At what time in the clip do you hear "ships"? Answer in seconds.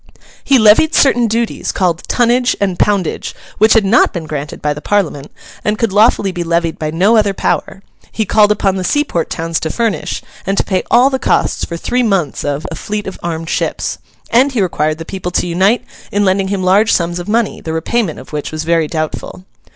13.51-13.99